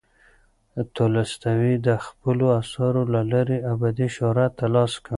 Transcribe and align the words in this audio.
تولستوی 0.95 1.73
د 1.87 1.89
خپلو 2.05 2.45
اثارو 2.61 3.03
له 3.13 3.21
لارې 3.31 3.57
ابدي 3.73 4.07
شهرت 4.15 4.51
ترلاسه 4.61 4.97
کړ. 5.03 5.09